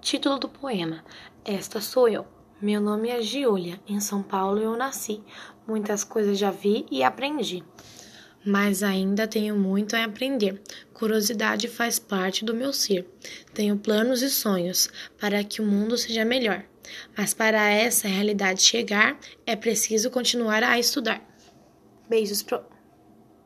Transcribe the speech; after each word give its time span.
Título 0.00 0.38
do 0.38 0.48
poema: 0.48 1.04
Esta 1.44 1.80
sou 1.80 2.08
eu. 2.08 2.26
Meu 2.62 2.80
nome 2.80 3.08
é 3.08 3.20
Giulia. 3.20 3.80
Em 3.86 4.00
São 4.00 4.22
Paulo 4.22 4.60
eu 4.60 4.76
nasci. 4.76 5.20
Muitas 5.66 6.04
coisas 6.04 6.38
já 6.38 6.50
vi 6.50 6.86
e 6.90 7.02
aprendi. 7.02 7.64
Mas 8.44 8.82
ainda 8.82 9.26
tenho 9.26 9.56
muito 9.56 9.96
a 9.96 10.04
aprender. 10.04 10.62
Curiosidade 10.94 11.68
faz 11.68 11.98
parte 11.98 12.44
do 12.44 12.54
meu 12.54 12.72
ser. 12.72 13.06
Tenho 13.52 13.76
planos 13.76 14.22
e 14.22 14.30
sonhos 14.30 14.88
para 15.20 15.42
que 15.44 15.60
o 15.60 15.66
mundo 15.66 15.98
seja 15.98 16.24
melhor. 16.24 16.64
Mas 17.16 17.34
para 17.34 17.68
essa 17.68 18.08
realidade 18.08 18.62
chegar, 18.62 19.18
é 19.44 19.54
preciso 19.56 20.10
continuar 20.10 20.62
a 20.62 20.78
estudar. 20.78 21.22
Beijos 22.08 22.42
pro 22.42 22.64